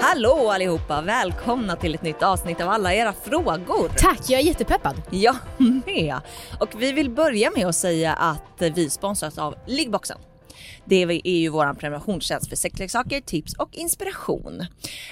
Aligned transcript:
Hallå 0.00 0.50
allihopa! 0.50 1.02
Välkomna 1.02 1.76
till 1.76 1.94
ett 1.94 2.02
nytt 2.02 2.22
avsnitt 2.22 2.60
av 2.60 2.68
alla 2.68 2.94
era 2.94 3.12
frågor. 3.12 3.88
Tack, 3.98 4.20
jag 4.28 4.40
är 4.40 4.44
jättepeppad. 4.44 5.02
Jag 5.10 5.36
med. 5.86 6.20
Och 6.60 6.82
vi 6.82 6.92
vill 6.92 7.10
börja 7.10 7.50
med 7.56 7.66
att 7.66 7.74
säga 7.74 8.14
att 8.14 8.62
vi 8.74 8.90
sponsras 8.90 9.38
av 9.38 9.54
Liggboxen. 9.66 10.18
Det 10.84 11.02
är 11.02 11.26
ju 11.26 11.48
vår 11.48 11.74
prenumerationstjänst 11.74 12.48
för 12.48 12.56
sexleksaker, 12.56 13.20
tips 13.20 13.54
och 13.54 13.68
inspiration. 13.72 14.60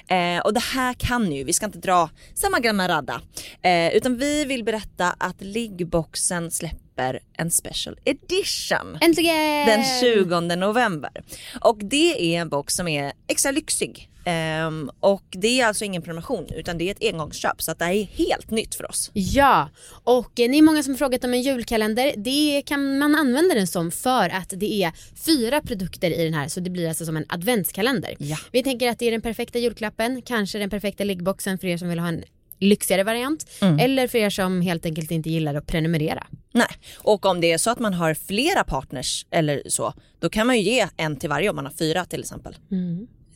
Eh, 0.09 0.39
och 0.45 0.55
det 0.55 0.62
här 0.62 0.95
kan 0.95 1.32
ju, 1.32 1.45
vi 1.45 1.53
ska 1.53 1.66
inte 1.66 1.79
dra 1.79 2.11
samma 2.34 2.59
gamla 2.59 2.89
radda, 2.89 3.21
eh, 3.62 3.96
utan 3.96 4.16
vi 4.16 4.45
vill 4.45 4.64
berätta 4.64 5.14
att 5.18 5.43
Liggboxen 5.43 6.50
släpper 6.50 6.86
en 7.39 7.51
special 7.51 7.99
edition. 8.05 8.99
Äntligen! 9.01 9.67
Den 9.67 9.85
20 10.01 10.41
november. 10.57 11.11
Och 11.61 11.79
det 11.85 12.35
är 12.37 12.41
en 12.41 12.49
box 12.49 12.75
som 12.75 12.89
är 12.89 13.13
extra 13.29 13.50
lyxig. 13.50 14.11
Um, 14.67 14.91
och 15.01 15.25
det 15.31 15.61
är 15.61 15.67
alltså 15.67 15.85
ingen 15.85 16.03
prenumeration 16.03 16.46
utan 16.54 16.79
det 16.79 16.85
är 16.89 16.90
ett 16.90 17.13
engångsköp 17.14 17.63
så 17.63 17.71
att 17.71 17.79
det 17.79 17.85
här 17.85 17.93
är 17.93 18.04
helt 18.04 18.51
nytt 18.51 18.75
för 18.75 18.90
oss. 18.90 19.11
Ja, 19.13 19.68
och 20.04 20.40
eh, 20.40 20.49
ni 20.51 20.59
är 20.59 20.63
många 20.63 20.82
som 20.82 20.93
har 20.93 20.99
frågat 20.99 21.25
om 21.25 21.35
en 21.35 21.43
julkalender. 21.43 22.14
Det 22.17 22.63
kan 22.67 22.99
man 22.99 23.15
använda 23.15 23.54
den 23.54 23.67
som 23.67 23.90
för 23.90 24.29
att 24.29 24.53
det 24.57 24.82
är 24.82 24.93
fyra 25.26 25.61
produkter 25.61 26.11
i 26.11 26.25
den 26.25 26.35
här 26.35 26.49
så 26.49 26.61
det 26.61 26.71
blir 26.71 26.89
alltså 26.89 27.04
som 27.04 27.17
en 27.17 27.25
adventskalender. 27.29 28.15
Ja. 28.18 28.37
Vi 28.53 28.63
tänker 28.63 28.89
att 28.90 28.99
det 28.99 29.07
är 29.07 29.11
den 29.11 29.23
perfekta 29.23 29.59
julklappen, 29.59 30.23
kanske 30.23 30.59
den 30.59 30.71
perfekta 30.71 31.04
liggboxen 31.04 31.59
för 31.59 31.67
er 31.67 31.76
som 31.76 31.89
vill 31.89 31.99
ha 31.99 32.09
en 32.09 32.23
lyxigare 32.59 33.05
variant 33.05 33.47
Mm. 33.61 33.78
eller 33.78 34.09
för 34.09 34.19
er 34.19 34.31
som 34.31 34.61
helt 34.61 34.87
enkelt 34.87 35.11
inte 35.11 35.31
gillar 35.31 35.55
att 35.55 35.67
prenumerera. 35.67 36.27
Nej, 36.56 36.67
och 36.98 37.27
om 37.27 37.41
det 37.41 37.53
är 37.53 37.59
så 37.59 37.70
att 37.70 37.78
man 37.78 37.95
har 37.95 38.15
flera 38.15 38.65
partners 38.65 39.27
eller 39.31 39.62
så, 39.67 39.95
då 40.19 40.28
kan 40.28 40.47
man 40.47 40.56
ju 40.56 40.62
ge 40.62 40.89
en 40.97 41.17
till 41.17 41.29
varje 41.29 41.51
om 41.51 41.56
man 41.56 41.67
har 41.67 41.73
fyra 41.73 42.05
till 42.05 42.20
exempel. 42.20 42.56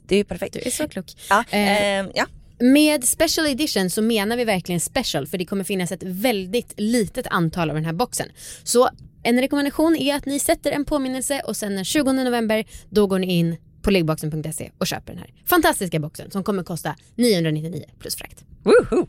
Det 0.06 0.14
är 0.14 0.18
ju 0.18 0.24
perfekt. 0.24 0.52
Du 0.54 0.60
är 0.60 0.70
så 0.70 0.88
klok. 0.88 1.06
Ja, 1.28 1.44
Eh, 1.50 1.82
ehm, 1.82 2.10
ja. 2.14 2.26
Med 2.58 3.04
special 3.04 3.46
edition 3.46 3.90
så 3.90 4.02
menar 4.02 4.36
vi 4.36 4.44
verkligen 4.44 4.80
special 4.80 5.26
för 5.26 5.38
det 5.38 5.44
kommer 5.44 5.64
finnas 5.64 5.92
ett 5.92 6.02
väldigt 6.02 6.74
litet 6.76 7.26
antal 7.26 7.70
av 7.70 7.76
den 7.76 7.84
här 7.84 7.92
boxen. 7.92 8.28
Så 8.64 8.90
en 9.22 9.40
rekommendation 9.40 9.96
är 9.96 10.14
att 10.14 10.26
ni 10.26 10.38
sätter 10.38 10.72
en 10.72 10.84
påminnelse 10.84 11.40
och 11.44 11.56
sen 11.56 11.74
den 11.74 11.84
20 11.84 12.12
november 12.12 12.64
då 12.90 13.06
går 13.06 13.18
ni 13.18 13.38
in 13.38 13.56
på 13.82 13.90
liggboxen.se 13.90 14.70
och 14.78 14.86
köper 14.86 15.12
den 15.12 15.18
här 15.18 15.32
fantastiska 15.46 15.98
boxen 15.98 16.30
som 16.30 16.44
kommer 16.44 16.62
kosta 16.62 16.96
999 17.14 17.84
plus 17.98 18.16
frakt. 18.16 18.44
Woho! 18.62 19.06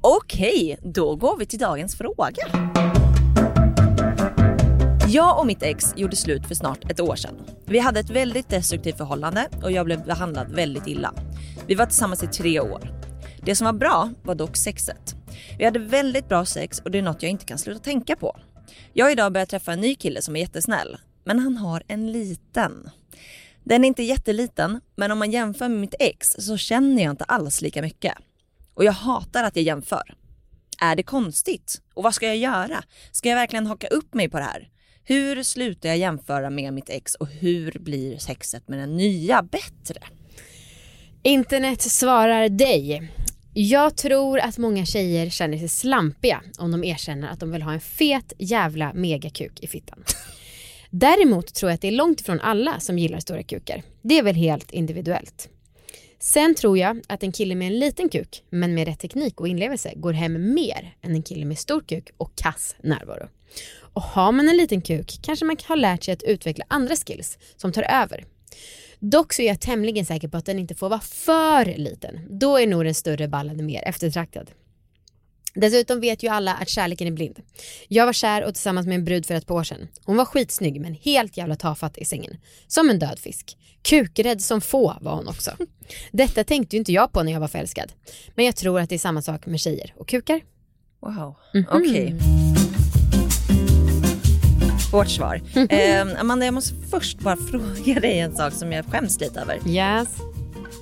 Okej, 0.00 0.78
då 0.82 1.16
går 1.16 1.36
vi 1.36 1.46
till 1.46 1.58
dagens 1.58 1.96
fråga. 1.96 2.99
Jag 5.12 5.38
och 5.38 5.46
mitt 5.46 5.62
ex 5.62 5.84
gjorde 5.96 6.16
slut 6.16 6.46
för 6.46 6.54
snart 6.54 6.90
ett 6.90 7.00
år 7.00 7.16
sedan. 7.16 7.34
Vi 7.66 7.78
hade 7.78 8.00
ett 8.00 8.10
väldigt 8.10 8.48
destruktivt 8.48 8.96
förhållande 8.96 9.48
och 9.62 9.72
jag 9.72 9.86
blev 9.86 10.04
behandlad 10.04 10.54
väldigt 10.54 10.86
illa. 10.86 11.14
Vi 11.66 11.74
var 11.74 11.86
tillsammans 11.86 12.22
i 12.22 12.26
tre 12.26 12.60
år. 12.60 12.90
Det 13.42 13.56
som 13.56 13.64
var 13.64 13.72
bra 13.72 14.10
var 14.22 14.34
dock 14.34 14.56
sexet. 14.56 15.14
Vi 15.58 15.64
hade 15.64 15.78
väldigt 15.78 16.28
bra 16.28 16.44
sex 16.44 16.78
och 16.78 16.90
det 16.90 16.98
är 16.98 17.02
något 17.02 17.22
jag 17.22 17.30
inte 17.30 17.44
kan 17.44 17.58
sluta 17.58 17.80
tänka 17.80 18.16
på. 18.16 18.36
Jag 18.92 19.06
har 19.06 19.10
idag 19.10 19.32
börjat 19.32 19.48
träffa 19.48 19.72
en 19.72 19.80
ny 19.80 19.94
kille 19.94 20.22
som 20.22 20.36
är 20.36 20.40
jättesnäll, 20.40 20.96
men 21.24 21.38
han 21.38 21.56
har 21.56 21.82
en 21.86 22.12
liten. 22.12 22.90
Den 23.64 23.84
är 23.84 23.88
inte 23.88 24.02
jätteliten, 24.02 24.80
men 24.96 25.10
om 25.10 25.18
man 25.18 25.30
jämför 25.30 25.68
med 25.68 25.78
mitt 25.78 25.94
ex 25.98 26.30
så 26.38 26.56
känner 26.56 27.02
jag 27.02 27.10
inte 27.10 27.24
alls 27.24 27.62
lika 27.62 27.82
mycket. 27.82 28.14
Och 28.74 28.84
jag 28.84 28.92
hatar 28.92 29.44
att 29.44 29.56
jag 29.56 29.64
jämför. 29.64 30.14
Är 30.80 30.96
det 30.96 31.02
konstigt? 31.02 31.82
Och 31.94 32.02
vad 32.02 32.14
ska 32.14 32.26
jag 32.26 32.36
göra? 32.36 32.84
Ska 33.12 33.28
jag 33.28 33.36
verkligen 33.36 33.66
haka 33.66 33.86
upp 33.86 34.14
mig 34.14 34.28
på 34.28 34.38
det 34.38 34.44
här? 34.44 34.68
Hur 35.04 35.42
slutar 35.42 35.88
jag 35.88 35.98
jämföra 35.98 36.50
med 36.50 36.72
mitt 36.72 36.90
ex 36.90 37.14
och 37.14 37.28
hur 37.28 37.78
blir 37.80 38.18
sexet 38.18 38.68
med 38.68 38.78
den 38.78 38.96
nya 38.96 39.42
bättre? 39.42 40.00
Internet 41.22 41.82
svarar 41.82 42.48
dig. 42.48 43.10
Jag 43.54 43.96
tror 43.96 44.38
att 44.38 44.58
många 44.58 44.84
tjejer 44.86 45.30
känner 45.30 45.58
sig 45.58 45.68
slampiga 45.68 46.42
om 46.58 46.70
de 46.70 46.84
erkänner 46.84 47.28
att 47.28 47.40
de 47.40 47.52
vill 47.52 47.62
ha 47.62 47.72
en 47.72 47.80
fet 47.80 48.32
jävla 48.38 48.92
megakuk 48.92 49.60
i 49.60 49.66
fittan. 49.66 50.04
Däremot 50.90 51.54
tror 51.54 51.70
jag 51.70 51.74
att 51.74 51.80
det 51.80 51.88
är 51.88 51.92
långt 51.92 52.20
ifrån 52.20 52.40
alla 52.40 52.80
som 52.80 52.98
gillar 52.98 53.18
stora 53.18 53.42
kukar. 53.42 53.82
Det 54.02 54.18
är 54.18 54.22
väl 54.22 54.34
helt 54.34 54.70
individuellt. 54.70 55.48
Sen 56.22 56.54
tror 56.54 56.78
jag 56.78 57.00
att 57.08 57.22
en 57.22 57.32
kille 57.32 57.54
med 57.54 57.66
en 57.66 57.78
liten 57.78 58.08
kuk, 58.08 58.42
men 58.50 58.74
med 58.74 58.88
rätt 58.88 58.98
teknik 58.98 59.40
och 59.40 59.48
inlevelse, 59.48 59.92
går 59.96 60.12
hem 60.12 60.54
mer 60.54 60.94
än 61.02 61.14
en 61.14 61.22
kille 61.22 61.44
med 61.44 61.58
stor 61.58 61.80
kuk 61.80 62.10
och 62.16 62.36
kass 62.36 62.76
närvaro. 62.82 63.28
Och 63.78 64.02
har 64.02 64.32
man 64.32 64.48
en 64.48 64.56
liten 64.56 64.82
kuk 64.82 65.18
kanske 65.22 65.44
man 65.44 65.56
har 65.64 65.76
lärt 65.76 66.04
sig 66.04 66.14
att 66.14 66.22
utveckla 66.22 66.64
andra 66.68 66.96
skills 66.96 67.38
som 67.56 67.72
tar 67.72 67.82
över. 67.82 68.24
Dock 68.98 69.32
så 69.32 69.42
är 69.42 69.46
jag 69.46 69.60
tämligen 69.60 70.06
säker 70.06 70.28
på 70.28 70.36
att 70.36 70.46
den 70.46 70.58
inte 70.58 70.74
får 70.74 70.88
vara 70.88 71.00
för 71.00 71.78
liten. 71.78 72.20
Då 72.30 72.58
är 72.58 72.66
nog 72.66 72.84
den 72.84 72.94
större 72.94 73.28
ballen 73.28 73.66
mer 73.66 73.82
eftertraktad. 73.86 74.50
Dessutom 75.54 76.00
vet 76.00 76.22
ju 76.22 76.28
alla 76.28 76.54
att 76.54 76.68
kärleken 76.68 77.06
är 77.06 77.12
blind. 77.12 77.40
Jag 77.88 78.06
var 78.06 78.12
kär 78.12 78.44
och 78.44 78.54
tillsammans 78.54 78.86
med 78.86 78.94
en 78.94 79.04
brud 79.04 79.26
för 79.26 79.34
ett 79.34 79.46
par 79.46 79.54
år 79.54 79.64
sedan. 79.64 79.88
Hon 80.04 80.16
var 80.16 80.24
skitsnygg 80.24 80.80
men 80.80 80.94
helt 80.94 81.36
jävla 81.36 81.56
tafatt 81.56 81.98
i 81.98 82.04
sängen. 82.04 82.36
Som 82.66 82.90
en 82.90 82.98
död 82.98 83.18
fisk. 83.18 83.56
Kukrädd 83.82 84.42
som 84.42 84.60
få 84.60 84.96
var 85.00 85.14
hon 85.14 85.28
också. 85.28 85.50
Detta 86.12 86.44
tänkte 86.44 86.76
ju 86.76 86.78
inte 86.78 86.92
jag 86.92 87.12
på 87.12 87.22
när 87.22 87.32
jag 87.32 87.40
var 87.40 87.48
förälskad. 87.48 87.92
Men 88.34 88.44
jag 88.44 88.56
tror 88.56 88.80
att 88.80 88.88
det 88.88 88.94
är 88.94 88.98
samma 88.98 89.22
sak 89.22 89.46
med 89.46 89.60
tjejer 89.60 89.94
och 89.96 90.08
kukar. 90.08 90.40
Wow, 91.00 91.34
okej. 91.70 92.16
Vårt 94.92 95.08
svar. 95.08 95.42
Eh, 95.70 96.20
Amanda, 96.20 96.44
jag 96.44 96.54
måste 96.54 96.74
först 96.90 97.18
bara 97.18 97.36
fråga 97.50 98.00
dig 98.00 98.18
en 98.18 98.36
sak 98.36 98.52
som 98.52 98.72
jag 98.72 98.84
skäms 98.86 99.20
lite 99.20 99.40
över. 99.40 99.68
Yes. 99.68 100.08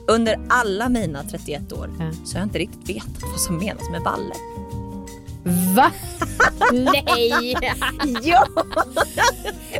Under 0.09 0.38
alla 0.49 0.88
mina 0.88 1.25
31 1.25 1.72
år 1.72 1.91
Ja. 1.99 2.10
så 2.26 2.34
har 2.34 2.41
jag 2.41 2.47
inte 2.47 2.59
riktigt 2.59 2.88
vetat 2.97 3.22
vad 3.32 3.41
som 3.41 3.56
menas 3.59 3.91
med 3.91 4.03
balle. 4.03 4.34
Va? 5.76 5.93
Nej! 6.72 7.56
Ja! 8.22 8.47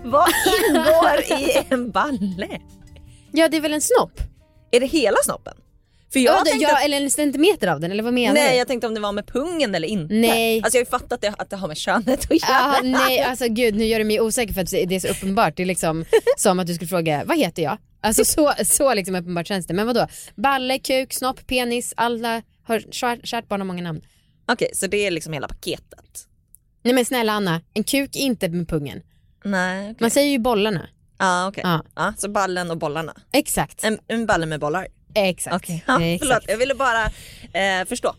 vad 0.03 0.29
ingår 0.71 1.39
i 1.41 1.59
en 1.71 1.91
balle? 1.91 2.49
Ja 3.33 3.49
det 3.49 3.57
är 3.57 3.61
väl 3.61 3.73
en 3.73 3.81
snopp? 3.81 4.21
Är 4.71 4.81
det 4.81 4.87
hela 4.87 5.17
snoppen? 5.25 5.55
För 6.13 6.21
jag 6.21 6.35
Ja, 6.35 6.39
det- 6.45 6.51
tänkte 6.51 6.69
ja, 6.71 6.77
att, 6.79 6.85
eller 6.85 7.01
en 7.01 7.11
centimeter 7.11 7.67
av 7.69 7.81
den 7.81 7.93
eller 7.93 8.03
vad 8.03 8.15
menar 8.15 8.35
nej, 8.35 8.51
du? 8.53 8.57
jag 8.59 8.69
tänkte 8.69 8.87
om 8.87 8.95
det 8.95 9.01
var 9.01 9.13
med 9.13 9.27
pungen 9.27 9.75
eller 9.75 9.89
inte. 9.89 10.15
Nej. 10.15 10.63
Alltså 10.63 10.79
jag 10.79 10.85
har 10.85 10.87
ju 10.87 10.91
fattat 10.91 11.21
det, 11.21 11.35
att 11.39 11.51
det 11.51 11.57
har 11.57 11.69
med 11.69 11.77
könet 11.77 12.25
att 12.25 12.31
göra. 12.43 12.61
Ah, 12.63 12.81
nej, 12.83 13.21
alltså 13.21 13.45
gud 13.49 13.75
nu 13.75 13.85
gör 13.85 13.99
du 13.99 14.05
mig 14.05 14.21
osäker 14.21 14.55
för 14.55 14.61
att 14.61 14.71
det 14.71 14.95
är 14.95 15.01
så 15.01 15.09
uppenbart. 15.09 15.57
Det 15.57 15.63
är 15.63 15.67
liksom 15.67 16.05
som 16.37 16.59
att 16.59 16.67
du 16.67 16.75
skulle 16.75 16.89
fråga, 16.89 17.23
vad 17.27 17.39
heter 17.39 17.63
jag? 17.63 17.79
Alltså 18.01 18.25
så, 18.25 18.53
så 18.65 18.95
liksom 18.95 19.15
uppenbart 19.15 19.47
känns 19.47 19.67
det. 19.67 19.75
Men 19.75 19.87
vadå? 19.87 20.07
Balle, 20.35 20.79
kuk, 20.79 21.13
snopp, 21.13 21.47
penis, 21.47 21.95
alla 21.97 22.43
har 22.65 22.81
kärt, 22.91 23.27
kärt 23.27 23.49
barn 23.49 23.61
har 23.61 23.67
många 23.67 23.83
namn. 23.83 24.01
Okej, 24.49 24.71
så 24.75 24.87
det 24.87 25.07
är 25.07 25.11
liksom 25.11 25.33
hela 25.33 25.49
paketet? 25.49 26.27
Nej 26.83 26.95
men 26.95 27.05
snälla 27.05 27.33
Anna, 27.33 27.61
en 27.75 27.85
kuk 27.85 28.17
är 28.17 28.21
inte 28.21 28.49
med 28.49 28.69
pungen. 28.69 29.03
Nej, 29.45 29.85
okej. 29.85 29.97
Man 30.01 30.11
säger 30.11 30.31
ju 30.31 30.39
bollarna. 30.39 30.89
Ja, 31.19 31.49
okej. 31.49 31.63
Ja. 31.65 31.85
Ja, 31.95 32.15
så 32.19 32.29
ballen 32.29 32.71
och 32.71 32.79
bollarna. 32.79 33.15
Exakt. 33.33 33.85
En, 33.85 33.99
en 34.09 34.27
balle 34.27 34.47
med 34.47 34.61
bollar. 34.61 34.87
Exakt. 35.15 35.57
Okej, 35.57 35.85
ja, 35.87 36.03
Exakt. 36.03 36.29
förlåt. 36.29 36.45
Jag 36.49 36.57
ville 36.59 36.75
bara 36.75 37.05
eh, 37.53 37.85
förstå. 37.89 38.15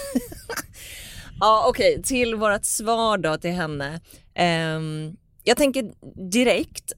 ja, 1.40 1.64
okej. 1.68 2.02
Till 2.02 2.34
vårt 2.34 2.64
svar 2.64 3.18
då 3.18 3.36
till 3.36 3.50
henne. 3.50 4.00
Ehm, 4.34 5.16
jag 5.44 5.56
tänker 5.56 5.90
direkt 6.30 6.92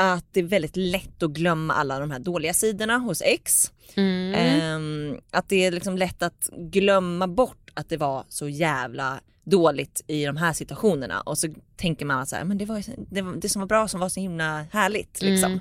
att 0.00 0.24
det 0.32 0.40
är 0.40 0.44
väldigt 0.44 0.76
lätt 0.76 1.22
att 1.22 1.30
glömma 1.30 1.74
alla 1.74 1.98
de 1.98 2.10
här 2.10 2.18
dåliga 2.18 2.54
sidorna 2.54 2.98
hos 2.98 3.22
ex. 3.22 3.72
Mm. 3.94 4.34
Ehm, 4.34 5.20
att 5.30 5.48
det 5.48 5.66
är 5.66 5.72
liksom 5.72 5.98
lätt 5.98 6.22
att 6.22 6.50
glömma 6.56 7.28
bort 7.28 7.70
att 7.74 7.88
det 7.88 7.96
var 7.96 8.24
så 8.28 8.48
jävla 8.48 9.20
dåligt 9.44 10.04
i 10.06 10.24
de 10.24 10.36
här 10.36 10.52
situationerna 10.52 11.20
och 11.20 11.38
så 11.38 11.48
tänker 11.76 12.06
man 12.06 12.18
att 12.18 12.28
så 12.28 12.36
här, 12.36 12.44
men 12.44 12.58
det 12.58 12.64
var 12.64 12.76
ju 12.76 12.82
det, 13.10 13.40
det 13.40 13.48
som 13.48 13.60
var 13.60 13.66
bra 13.66 13.88
som 13.88 14.00
var 14.00 14.08
så 14.08 14.20
himla 14.20 14.64
härligt 14.72 15.22
liksom. 15.22 15.60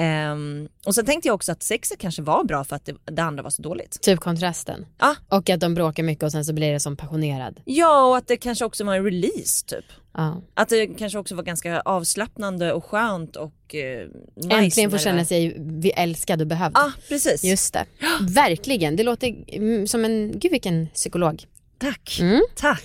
Ehm, 0.00 0.68
och 0.86 0.94
sen 0.94 1.06
tänkte 1.06 1.28
jag 1.28 1.34
också 1.34 1.52
att 1.52 1.62
sexet 1.62 1.98
kanske 1.98 2.22
var 2.22 2.44
bra 2.44 2.64
för 2.64 2.76
att 2.76 2.84
det, 2.84 2.94
det 3.04 3.22
andra 3.22 3.42
var 3.42 3.50
så 3.50 3.62
dåligt. 3.62 4.00
Typ 4.02 4.20
kontrasten. 4.20 4.86
Ja. 4.98 5.14
Och 5.28 5.50
att 5.50 5.60
de 5.60 5.74
bråkar 5.74 6.02
mycket 6.02 6.24
och 6.24 6.32
sen 6.32 6.44
så 6.44 6.52
blir 6.52 6.72
det 6.72 6.80
som 6.80 6.96
passionerad. 6.96 7.60
Ja 7.64 8.04
och 8.04 8.16
att 8.16 8.28
det 8.28 8.36
kanske 8.36 8.64
också 8.64 8.84
var 8.84 8.94
en 8.94 9.04
release 9.04 9.66
typ. 9.66 9.84
Ja. 10.14 10.42
Att 10.54 10.68
det 10.68 10.86
kanske 10.86 11.18
också 11.18 11.34
var 11.34 11.42
ganska 11.42 11.80
avslappnande 11.80 12.72
och 12.72 12.84
skönt 12.84 13.36
och 13.36 13.74
eh, 13.74 14.08
nice 14.36 14.56
Äntligen 14.56 14.90
få 14.90 14.98
känna 14.98 15.24
sig 15.24 15.56
vi- 15.58 15.92
älskad 15.92 16.40
och 16.40 16.46
behövd. 16.46 16.72
Ja 16.76 16.92
precis. 17.08 17.44
Just 17.44 17.72
det. 17.74 17.84
Verkligen. 18.20 18.96
Det 18.96 19.02
låter 19.02 19.34
mm, 19.48 19.86
som 19.86 20.04
en, 20.04 20.32
gud 20.38 20.50
vilken 20.52 20.86
psykolog. 20.86 21.44
Tack. 21.78 22.18
Mm. 22.20 22.40
Tack. 22.56 22.82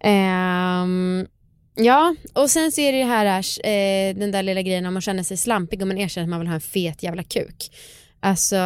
Ehm, 0.00 1.26
ja, 1.74 2.14
och 2.32 2.50
sen 2.50 2.72
så 2.72 2.80
är 2.80 2.92
det 2.92 3.04
här 3.04 3.26
eh, 3.66 4.14
den 4.16 4.30
där 4.30 4.42
lilla 4.42 4.62
grejen 4.62 4.86
om 4.86 4.96
att 4.96 5.04
känna 5.04 5.24
sig 5.24 5.36
slampig 5.36 5.82
om 5.82 5.88
man 5.88 5.98
erkänner 5.98 6.24
att 6.24 6.30
man 6.30 6.40
vill 6.40 6.48
ha 6.48 6.54
en 6.54 6.60
fet 6.60 7.02
jävla 7.02 7.22
kuk. 7.22 7.70
Alltså, 8.20 8.56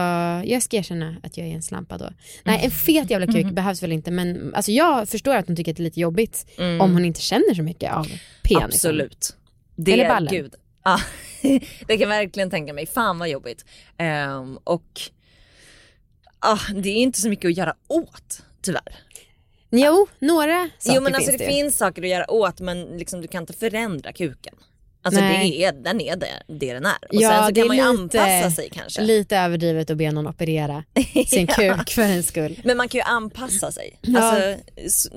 jag 0.45 0.63
ska 0.63 0.77
erkänna 0.77 1.17
att 1.23 1.37
jag 1.37 1.47
är 1.47 1.55
en 1.55 1.63
slampa 1.63 1.99
då. 1.99 2.11
Nej, 2.45 2.61
en 2.65 2.71
fet 2.71 3.11
jävla 3.11 3.27
kuk 3.27 3.47
behövs 3.51 3.83
väl 3.83 3.93
inte 3.93 4.11
men 4.11 4.55
alltså, 4.55 4.73
jag 4.73 5.09
förstår 5.09 5.37
att 5.37 5.47
hon 5.47 5.57
tycker 5.57 5.71
att 5.73 5.77
det 5.77 5.83
är 5.83 5.85
lite 5.85 6.01
jobbigt 6.01 6.47
Mm. 6.59 6.81
om 6.81 6.93
hon 6.93 7.05
inte 7.05 7.21
känner 7.21 7.55
så 7.55 7.63
mycket 7.63 7.93
av 7.93 8.05
penisen. 8.43 8.65
Absolut. 8.65 9.37
Det, 9.77 9.93
Eller 9.93 10.09
ballen. 10.09 10.35
Gud. 10.35 10.55
Ja, 10.85 11.01
det 11.87 11.87
kan 11.87 12.01
jag 12.01 12.09
verkligen 12.09 12.51
tänka 12.51 12.73
mig. 12.73 12.87
Fan 12.87 13.19
vad 13.19 13.29
jobbigt. 13.29 13.65
Ehm, 13.99 14.59
och 14.65 15.01
ah, 16.39 16.59
det 16.75 16.89
är 16.89 16.97
inte 16.97 17.21
så 17.21 17.29
mycket 17.29 17.49
att 17.49 17.57
göra 17.57 17.75
åt 17.89 18.43
tyvärr. 18.63 18.95
Jo, 19.71 20.07
några 20.19 20.69
saker 20.79 20.97
jo 20.97 21.03
men 21.03 21.15
alltså 21.15 21.31
finns 21.31 21.39
det, 21.41 21.47
det. 21.47 21.53
finns 21.53 21.77
saker 21.79 22.03
att 22.03 22.09
göra 22.09 22.31
åt 22.31 22.61
men 22.61 22.99
liksom, 22.99 23.21
du 23.21 23.29
kan 23.29 23.43
inte 23.43 23.53
förändra 23.53 24.13
kuken. 24.13 24.55
Alltså 25.03 25.21
Nej. 25.21 25.51
det 25.51 25.65
är, 25.65 25.73
den 25.73 26.01
är 26.01 26.17
det, 26.17 26.43
det 26.47 26.75
den 26.75 26.87
är. 26.87 26.93
Och 27.09 27.15
Ja, 27.15 27.31
sen 27.31 27.49
så 27.49 27.55
kan 27.61 27.67
man 27.69 27.77
ju 27.77 27.83
lite- 28.03 28.21
anpassa 28.23 28.51
sig 28.51 28.71
kanske. 28.73 29.01
Lite 29.03 29.37
överdrivet 29.37 29.91
att 29.91 29.97
be 29.97 30.13
någon 30.13 30.27
operera 30.27 30.85
sin 31.27 31.47
kuk 31.47 31.91
för 31.91 32.03
en 32.03 32.23
skull. 32.23 32.61
Men 32.65 32.77
man 32.77 32.89
kan 32.89 32.99
ju 32.99 33.03
anpassa 33.03 33.73
sig. 33.73 33.99
Ja. 34.03 34.21
Alltså, 34.21 34.63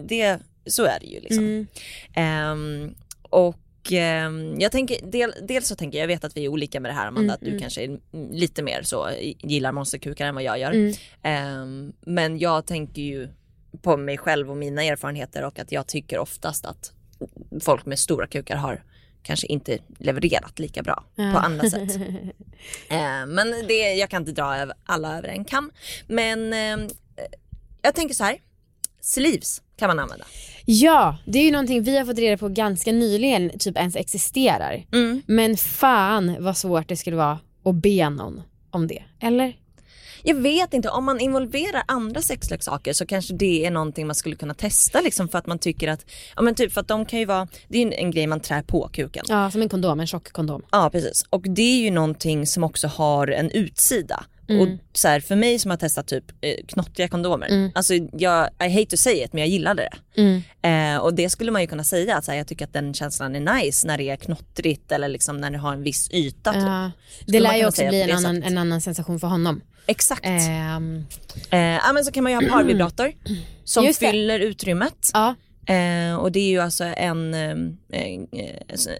det, 0.08 0.40
så 0.66 0.84
är 0.86 1.00
det 1.00 1.06
ju 1.06 1.20
liksom. 1.20 1.44
Mm. 1.44 1.68
Ehm, 2.16 2.94
och 3.22 3.92
ehm, 3.92 4.60
jag 4.60 4.72
tänker, 4.72 5.06
del, 5.12 5.34
dels 5.48 5.68
så 5.68 5.76
tänker 5.76 5.98
jag, 5.98 6.04
jag 6.04 6.08
vet 6.16 6.24
att 6.24 6.38
vi 6.38 6.46
är 6.46 6.50
olika 6.50 6.80
med 6.80 6.92
det 6.92 6.96
här 6.96 7.08
Amanda, 7.08 7.22
Mm, 7.22 7.34
att 7.34 7.40
du 7.42 7.48
mm. 7.48 7.60
kanske 7.62 7.84
är 7.84 8.00
lite 8.34 8.64
mer 8.64 8.82
så, 8.84 9.10
gillar 9.40 9.72
monsterkukar 9.72 10.26
än 10.28 10.36
vad 10.36 10.44
jag 10.44 10.60
gör. 10.60 10.72
Mm. 10.72 10.94
Ehm, 11.24 11.94
men 12.02 12.40
jag 12.40 12.66
tänker 12.66 13.02
ju 13.02 13.30
på 13.82 13.98
mig 13.98 14.18
själv 14.18 14.52
och 14.52 14.58
mina 14.58 14.84
erfarenheter 14.84 15.44
och 15.46 15.60
att 15.60 15.72
jag 15.72 15.88
tycker 15.88 16.20
oftast 16.20 16.66
att 16.66 16.92
folk 17.62 17.86
med 17.86 18.00
stora 18.00 18.28
kukar 18.28 18.56
har 18.56 18.84
kanske 19.24 19.48
inte 19.48 19.78
levererat 19.98 20.60
lika 20.60 20.84
bra 20.84 21.04
på 21.16 21.38
andra 21.38 21.70
sätt. 21.70 22.00
Eh, 22.90 23.26
men 23.28 23.68
det, 23.68 23.94
jag 23.94 24.10
kan 24.10 24.22
inte 24.22 24.32
dra 24.32 24.74
alla 24.86 25.18
över 25.18 25.28
en 25.28 25.46
kam. 25.46 25.72
Men 26.08 26.54
eh, 26.54 26.88
jag 27.82 27.96
tänker 27.96 28.16
så 28.16 28.24
här. 28.24 28.38
Sleeves 29.00 29.62
kan 29.78 29.88
man 29.88 30.00
använda. 30.00 30.26
Ja, 30.66 31.18
det 31.26 31.40
är 31.40 31.44
ju 31.44 31.52
någonting 31.52 31.84
vi 31.84 31.98
har 31.98 32.06
fått 32.06 32.18
reda 32.18 32.38
på 32.38 32.50
ganska 32.50 32.92
nyligen 32.92 33.52
typ 33.60 33.78
ens 33.78 33.96
existerar. 33.96 34.86
Mm. 34.94 35.22
Men 35.26 35.58
fan 35.58 36.36
vad 36.40 36.58
svårt 36.58 36.88
det 36.88 36.98
skulle 36.98 37.16
vara 37.16 37.40
att 37.64 37.76
be 37.76 38.10
någon 38.10 38.42
om 38.72 38.88
det. 38.88 39.04
Eller? 39.20 39.56
Jag 40.24 40.36
vet 40.36 40.74
inte, 40.74 40.90
om 40.90 41.06
man 41.06 41.20
involverar 41.20 41.84
andra 41.88 42.22
sexleksaker 42.22 42.94
så 42.94 43.06
kanske 43.06 43.34
det 43.34 43.66
är 43.66 43.72
någonting 43.72 44.08
man 44.08 44.16
skulle 44.16 44.36
kunna 44.36 44.54
testa 44.54 45.02
liksom 45.02 45.28
för 45.30 45.38
att 45.38 45.48
man 45.48 45.60
tycker 45.60 45.88
att, 45.88 46.06
ja 46.36 46.42
men 46.42 46.56
typ 46.56 46.74
för 46.74 46.82
att 46.82 46.88
de 46.88 47.06
kan 47.06 47.20
ju 47.20 47.26
vara, 47.26 47.48
det 47.68 47.78
är 47.82 47.86
ju 47.86 47.94
en 47.94 48.12
grej 48.12 48.28
man 48.28 48.40
trär 48.40 48.62
på 48.62 48.90
kuken. 48.94 49.26
Ja, 49.30 49.52
som 49.52 49.62
en 49.62 49.70
kondom, 49.70 50.00
en 50.00 50.08
tjock 50.08 50.32
kondom. 50.32 50.62
Ja 50.72 50.90
precis 50.92 51.26
och 51.30 51.42
det 51.42 51.62
är 51.62 51.82
ju 51.84 51.92
någonting 51.92 52.48
som 52.48 52.64
också 52.64 52.88
har 52.88 53.28
en 53.28 53.52
utsida. 53.52 54.24
Mm. 54.50 54.62
Och 54.62 54.80
så 54.94 55.08
här, 55.08 55.20
för 55.20 55.36
mig 55.36 55.60
som 55.60 55.72
har 55.72 55.78
testat 55.78 56.08
typ 56.08 56.24
eh, 56.42 56.56
knottriga 56.68 57.08
kondomer, 57.08 57.48
Mm. 57.48 57.72
alltså 57.76 57.94
jag, 58.14 58.50
I 58.64 58.70
hate 58.70 58.86
to 58.86 58.98
say 58.98 59.24
it 59.24 59.34
men 59.34 59.40
jag 59.40 59.50
gillade 59.50 59.90
det. 60.16 60.22
Mm. 60.22 60.96
Eh, 60.96 61.02
och 61.02 61.14
det 61.14 61.30
skulle 61.30 61.52
man 61.52 61.62
ju 61.62 61.68
kunna 61.68 61.84
säga 61.84 62.18
att 62.18 62.26
så 62.26 62.32
här, 62.32 62.38
jag 62.38 62.48
tycker 62.48 62.66
att 62.66 62.74
den 62.74 62.94
känslan 62.94 63.36
är 63.36 63.56
nice 63.64 63.88
när 63.88 63.98
det 63.98 64.10
är 64.10 64.16
knottrigt 64.16 64.92
eller 64.92 65.08
liksom 65.08 65.38
när 65.38 65.52
det 65.52 65.58
har 65.58 65.74
en 65.74 65.84
viss 65.84 66.10
yta. 66.12 66.54
Typ. 66.54 66.62
Ja, 66.62 66.92
det 67.28 67.40
lär 67.40 67.56
ju 67.56 67.68
också 67.68 67.88
bli 67.88 68.02
en 68.02 68.18
annan, 68.18 68.44
en 68.44 68.58
annan 68.58 68.82
sensation 68.82 69.20
för 69.20 69.28
honom. 69.28 69.62
Exakt. 69.86 70.26
Eh. 70.26 70.76
Ehm, 70.76 71.06
ja 71.52 71.94
men 71.94 72.06
så 72.06 72.12
kan 72.12 72.24
man 72.24 72.32
ju 72.32 72.38
ha 72.50 72.58
parvibrator 72.58 73.12
som 73.64 73.86
Just 73.86 74.00
det. 74.00 74.12
fyller 74.12 74.40
utrymmet. 74.40 75.10
ja, 75.14 75.36
Eh, 75.66 76.16
och 76.16 76.32
det 76.32 76.40
är 76.40 76.50
ju 76.50 76.60
alltså 76.60 76.84
en, 76.84 77.34
eh, 77.34 78.00
eh, 78.02 78.20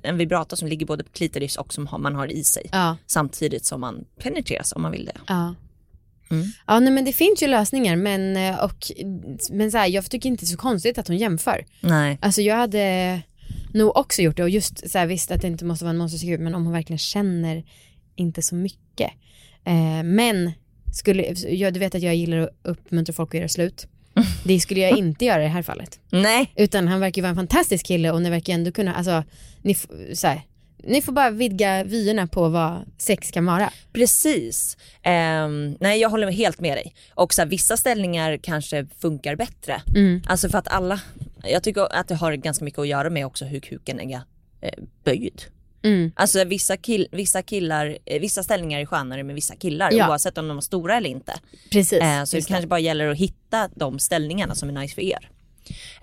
en 0.04 0.18
vibrator 0.18 0.58
som 0.58 0.68
ligger 0.68 0.86
både 0.86 1.04
på 1.04 1.10
klitoris 1.12 1.56
och 1.56 1.74
som 1.74 1.88
har, 1.88 1.98
man 1.98 2.16
har 2.16 2.32
i 2.32 2.44
sig. 2.44 2.70
ja, 2.72 2.98
Samtidigt 3.08 3.66
som 3.66 3.82
man 3.82 4.06
penetreras 4.20 4.74
om 4.76 4.82
man 4.82 4.92
vill 4.92 5.06
det. 5.06 5.18
ja. 5.28 5.56
Mm. 6.32 6.48
Ja, 6.68 6.80
nej, 6.80 6.94
men 6.94 7.06
det 7.06 7.14
finns 7.14 7.44
ju 7.44 7.48
lösningar 7.48 7.96
men, 7.96 8.38
eh, 8.38 8.60
och, 8.64 8.92
men 9.52 9.72
så 9.72 9.78
här, 9.78 9.88
jag 9.88 10.12
tycker 10.12 10.30
inte 10.30 10.46
det 10.46 10.48
är 10.48 10.52
så 10.52 10.58
konstigt 10.58 10.98
att 10.98 11.08
hon 11.08 11.18
jämför. 11.18 11.66
Nej. 11.80 12.18
Alltså 12.22 12.42
jag 12.42 12.56
hade 12.56 13.22
nog 13.74 13.98
också 13.98 14.22
gjort 14.22 14.38
det 14.38 14.44
och 14.44 14.50
just 14.50 14.92
så 14.92 14.98
här, 14.98 15.06
visst 15.08 15.32
att 15.32 15.42
det 15.42 15.48
inte 15.48 15.66
måste 15.66 15.86
vara 15.86 15.90
en 15.90 15.98
monsterfigur 15.98 16.38
men 16.38 16.56
om 16.56 16.64
hon 16.64 16.74
verkligen 16.74 16.98
känner 17.00 17.64
inte 18.16 18.42
så 18.42 18.56
mycket. 18.56 19.12
Eh, 19.66 20.04
men 20.04 20.52
skulle, 20.92 21.36
jag, 21.48 21.74
du 21.74 21.80
vet 21.80 21.96
att 21.96 22.02
jag 22.02 22.16
gillar 22.16 22.38
att 22.38 22.50
uppmuntra 22.64 23.14
folk 23.14 23.34
att 23.36 23.40
göra 23.40 23.50
slut. 23.50 23.88
Det 24.44 24.60
skulle 24.60 24.80
jag 24.80 24.98
inte 24.98 25.26
göra 25.26 25.42
i 25.42 25.44
det 25.44 25.50
här 25.50 25.64
fallet. 25.64 26.00
Nej. 26.10 26.52
Utan 26.56 26.88
han 26.88 27.00
verkar 27.00 27.18
ju 27.18 27.22
vara 27.22 27.30
en 27.30 27.36
fantastisk 27.36 27.86
kille 27.86 28.12
och 28.12 28.22
ni 28.22 28.30
verkar 28.30 28.54
ändå 28.54 28.72
kunna, 28.72 28.94
alltså, 28.94 29.24
ni, 29.62 29.76
så 30.14 30.28
här, 30.28 30.42
ni 30.84 31.02
får 31.02 31.12
bara 31.12 31.30
vidga 31.30 31.84
vyerna 31.84 32.28
på 32.28 32.50
vad 32.50 32.86
sex 32.98 33.32
kan 33.32 33.46
vara. 33.46 33.72
Precis. 33.94 34.78
Ehm, 35.04 35.78
nej 35.80 36.00
jag 36.00 36.10
håller 36.10 36.32
helt 36.32 36.60
med 36.60 36.78
dig. 36.78 36.96
Och 37.14 37.34
så 37.34 37.42
här, 37.42 37.50
vissa 37.50 37.78
ställningar 37.78 38.38
kanske 38.38 38.88
funkar 39.00 39.36
bättre. 39.36 39.82
Mm. 39.96 40.22
Alltså 40.26 40.50
för 40.50 40.58
att 40.58 40.68
alla, 40.68 41.02
jag 41.44 41.64
tycker 41.64 41.96
att 41.96 42.08
det 42.08 42.16
har 42.16 42.34
ganska 42.34 42.66
mycket 42.66 42.80
att 42.80 42.88
göra 42.88 43.10
med 43.10 43.26
också 43.26 43.46
hur 43.46 43.60
kuken 43.60 44.00
är 44.00 44.22
eh, 44.62 44.84
böjd. 45.04 45.42
Mm. 45.84 46.12
Alltså 46.16 46.44
vissa, 46.44 46.78
kill, 46.78 47.08
vissa 47.12 47.42
killar, 47.42 47.98
eh, 48.06 48.22
vissa 48.22 48.44
ställningar 48.44 48.80
är 48.80 48.86
skönare 48.86 49.24
med 49.24 49.36
vissa 49.36 49.56
killar 49.56 49.90
Ja. 49.94 50.10
oavsett 50.10 50.38
om 50.38 50.48
de 50.48 50.58
är 50.58 50.62
stora 50.62 50.98
eller 50.98 51.10
inte. 51.10 51.34
Precis. 51.72 52.00
Eh, 52.02 52.24
så 52.24 52.36
det 52.36 52.48
kanske 52.48 52.68
bara 52.68 52.80
gäller 52.80 53.08
att 53.08 53.18
hitta 53.18 53.70
de 53.76 54.00
ställningarna 54.00 54.56
som 54.56 54.70
är 54.70 54.74
nice 54.74 54.96
för 54.96 55.02
er. 55.02 55.30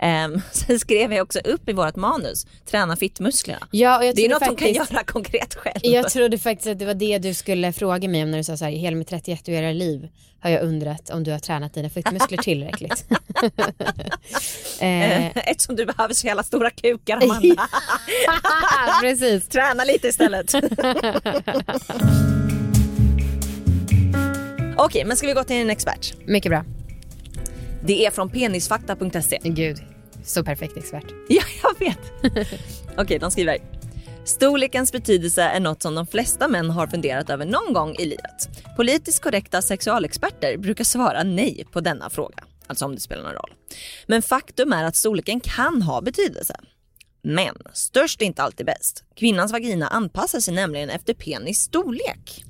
Um, 0.01 0.41
sen 0.51 0.79
skrev 0.79 1.13
jag 1.13 1.23
också 1.23 1.39
upp 1.39 1.69
i 1.69 1.73
vårt 1.73 1.95
manus, 1.95 2.47
träna 2.71 2.95
fittmusklerna. 2.95 3.67
Ja, 3.71 3.99
Det 3.99 4.25
är 4.25 4.29
något 4.29 4.39
de 4.39 4.45
kan 4.45 4.57
faktiskt- 4.57 4.91
göra 4.91 5.03
konkret 5.03 5.55
själv. 5.55 5.79
Jag 5.83 6.09
trodde 6.11 6.37
faktiskt 6.37 6.67
att 6.67 6.79
det 6.79 6.85
var 6.85 6.93
det 6.93 7.17
du 7.17 7.33
skulle 7.33 7.73
fråga 7.73 8.09
mig 8.09 8.23
om 8.23 8.31
när 8.31 8.37
du 8.37 8.43
sa 8.43 8.57
så 8.57 8.65
här, 8.65 8.71
hela 8.71 8.95
mitt 8.97 9.11
31-åriga 9.11 9.71
liv 9.71 10.07
har 10.41 10.49
jag 10.49 10.61
undrat 10.63 11.09
om 11.09 11.23
du 11.23 11.31
har 11.31 11.39
tränat 11.39 11.73
dina 11.73 11.89
footmuskler 11.89 12.37
tillräckligt. 12.37 13.05
eh, 14.79 15.25
Eh, 15.25 15.31
Eftersom 15.35 15.75
du 15.75 15.85
behöver 15.85 16.13
så 16.13 16.27
jävla 16.27 16.43
stora 16.43 16.69
kukar 16.69 17.23
Amanda. 17.23 17.67
precis. 19.01 19.47
Träna 19.47 19.83
lite 19.83 20.07
istället. 20.07 20.53
Okej, 24.77 25.05
men 25.05 25.17
ska 25.17 25.27
vi 25.27 25.33
gå 25.33 25.43
till 25.43 25.55
en 25.55 25.69
expert? 25.69 26.13
Mycket 26.25 26.49
bra. 26.49 26.63
Det 27.85 28.05
är 28.05 28.11
från 28.11 28.29
penisfakta.se. 28.29 29.39
Gud, 29.43 29.77
så 30.23 30.43
perfekt 30.43 30.77
expert. 30.77 31.05
Ja, 31.29 31.43
jag 31.63 31.79
vet. 31.79 31.99
Okej, 32.97 33.19
de 33.19 33.31
skriver. 33.31 33.57
Storlekens 34.25 34.91
betydelse 34.91 35.41
är 35.43 35.59
något 35.59 35.81
som 35.81 35.95
de 35.95 36.07
flesta 36.07 36.47
män 36.47 36.69
har 36.69 36.87
funderat 36.87 37.29
över 37.29 37.45
någon 37.45 37.73
gång 37.73 37.95
i 37.95 38.05
livet. 38.05 38.49
Politiskt 38.75 39.23
korrekta 39.23 39.61
sexualexperter 39.61 40.57
brukar 40.57 40.83
svara 40.83 41.23
nej 41.23 41.65
på 41.71 41.81
denna 41.81 42.09
fråga, 42.09 42.43
alltså 42.67 42.85
om 42.85 42.95
det 42.95 43.01
spelar 43.01 43.23
någon 43.23 43.33
roll. 43.33 43.53
Men 44.07 44.21
faktum 44.21 44.73
är 44.73 44.83
att 44.83 44.95
storleken 44.95 45.39
kan 45.39 45.81
ha 45.81 46.01
betydelse. 46.01 46.55
Men 47.21 47.55
störst 47.73 48.21
är 48.21 48.25
inte 48.25 48.43
alltid 48.43 48.65
bäst. 48.65 49.03
Kvinnans 49.15 49.51
vagina 49.51 49.87
anpassar 49.87 50.39
sig 50.39 50.53
nämligen 50.53 50.89
efter 50.89 51.13
penis 51.13 51.59
storlek. 51.59 52.43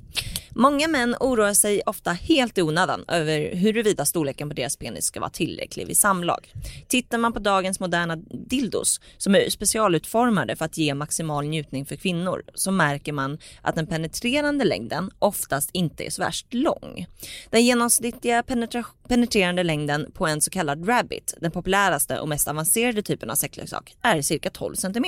Många 0.60 0.88
män 0.88 1.16
oroar 1.20 1.52
sig 1.54 1.82
ofta 1.86 2.12
helt 2.12 2.58
i 2.58 2.62
onödan 2.62 3.04
över 3.08 3.54
huruvida 3.54 4.04
storleken 4.04 4.48
på 4.48 4.54
deras 4.54 4.76
penis 4.76 5.04
ska 5.04 5.20
vara 5.20 5.30
tillräcklig 5.30 5.86
vid 5.86 5.96
samlag. 5.96 6.52
Tittar 6.88 7.18
man 7.18 7.32
på 7.32 7.38
dagens 7.38 7.80
moderna 7.80 8.16
dildos 8.50 9.00
som 9.16 9.34
är 9.34 9.50
specialutformade 9.50 10.56
för 10.56 10.64
att 10.64 10.78
ge 10.78 10.94
maximal 10.94 11.46
njutning 11.46 11.86
för 11.86 11.96
kvinnor 11.96 12.42
så 12.54 12.70
märker 12.70 13.12
man 13.12 13.38
att 13.62 13.74
den 13.74 13.86
penetrerande 13.86 14.64
längden 14.64 15.10
oftast 15.18 15.70
inte 15.72 16.06
är 16.06 16.10
så 16.10 16.22
värst 16.22 16.54
lång. 16.54 17.06
Den 17.50 17.64
genomsnittliga 17.64 18.42
penetra- 18.42 18.84
penetrerande 19.08 19.62
längden 19.62 20.12
på 20.12 20.26
en 20.26 20.40
så 20.40 20.50
kallad 20.50 20.88
rabbit, 20.88 21.34
den 21.40 21.50
populäraste 21.50 22.20
och 22.20 22.28
mest 22.28 22.48
avancerade 22.48 23.02
typen 23.02 23.30
av 23.30 23.34
sexleksak, 23.34 23.96
är 24.02 24.22
cirka 24.22 24.50
12 24.50 24.74
cm. 24.74 25.04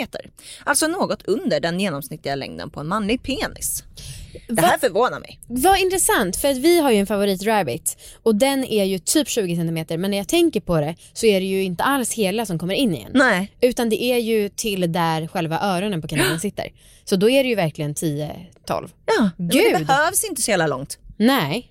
Alltså 0.64 0.86
något 0.86 1.22
under 1.22 1.60
den 1.60 1.80
genomsnittliga 1.80 2.34
längden 2.34 2.70
på 2.70 2.80
en 2.80 2.88
manlig 2.88 3.22
penis. 3.22 3.84
Det 4.48 4.62
här 4.62 4.78
förvånar 4.78 5.20
mig. 5.20 5.40
Vad 5.46 5.78
intressant, 5.78 6.36
för 6.36 6.48
att 6.48 6.56
vi 6.56 6.80
har 6.80 6.90
ju 6.90 6.98
en 6.98 7.06
favorit 7.06 7.42
rabbit 7.42 7.96
och 8.22 8.34
den 8.34 8.64
är 8.64 8.84
ju 8.84 8.98
typ 8.98 9.28
20 9.28 9.56
cm 9.56 10.00
men 10.00 10.10
när 10.10 10.18
jag 10.18 10.28
tänker 10.28 10.60
på 10.60 10.80
det 10.80 10.94
så 11.12 11.26
är 11.26 11.40
det 11.40 11.46
ju 11.46 11.62
inte 11.62 11.82
alls 11.84 12.12
hela 12.12 12.46
som 12.46 12.58
kommer 12.58 12.74
in 12.74 12.94
igen. 12.94 13.10
Nej. 13.14 13.52
Utan 13.60 13.88
det 13.88 14.02
är 14.02 14.18
ju 14.18 14.48
till 14.48 14.92
där 14.92 15.26
själva 15.26 15.60
öronen 15.60 16.02
på 16.02 16.08
kanalen 16.08 16.40
sitter. 16.40 16.68
Så 17.04 17.16
då 17.16 17.30
är 17.30 17.42
det 17.42 17.48
ju 17.48 17.54
verkligen 17.54 17.94
10-12. 17.94 18.36
Ja, 18.68 19.30
men 19.36 19.48
det 19.48 19.58
Gud. 19.58 19.86
behövs 19.86 20.24
inte 20.24 20.42
så 20.42 20.50
jävla 20.50 20.66
långt. 20.66 20.98
Nej. 21.16 21.68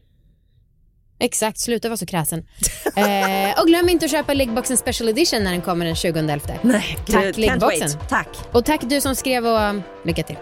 Exakt, 1.20 1.60
sluta 1.60 1.90
vara 1.90 1.98
så 1.98 2.06
kräsen. 2.06 2.40
eh, 2.96 3.60
och 3.62 3.68
glöm 3.68 3.90
inte 3.90 4.06
att 4.06 4.12
köpa 4.12 4.34
Liggboxen 4.34 4.78
Special 4.78 5.10
Edition 5.10 5.44
när 5.44 5.52
den 5.52 5.62
kommer 5.62 5.86
den 5.86 5.96
20.11. 5.96 6.58
Nej, 6.62 6.98
Tack, 7.08 7.38
Liggboxen. 7.38 7.90
Tack. 8.10 8.28
Och 8.52 8.66
tack 8.66 8.82
du 8.84 9.02
som 9.02 9.16
skrev 9.16 9.48
och 9.48 9.60
um, 9.60 9.84
lycka 10.06 10.24
till. 10.24 10.38